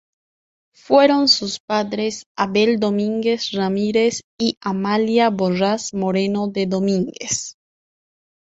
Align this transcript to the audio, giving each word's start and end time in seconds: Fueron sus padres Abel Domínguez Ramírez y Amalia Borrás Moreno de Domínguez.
Fueron 0.73 1.27
sus 1.27 1.59
padres 1.59 2.25
Abel 2.35 2.79
Domínguez 2.79 3.51
Ramírez 3.51 4.23
y 4.35 4.55
Amalia 4.59 5.29
Borrás 5.29 5.93
Moreno 5.93 6.47
de 6.47 6.65
Domínguez. 6.65 7.55